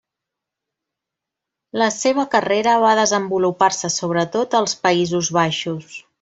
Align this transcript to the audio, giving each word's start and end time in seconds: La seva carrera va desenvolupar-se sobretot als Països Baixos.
La 1.81 1.89
seva 1.97 2.25
carrera 2.31 2.73
va 2.85 2.95
desenvolupar-se 3.01 3.93
sobretot 3.99 4.57
als 4.63 4.75
Països 4.89 5.31
Baixos. 5.39 5.97